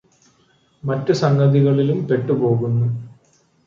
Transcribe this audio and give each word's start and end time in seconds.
മറ്റു 0.83 1.13
സംഗതികളിലും 1.13 2.07
പെട്ടുപോകുന്നു 2.07 2.87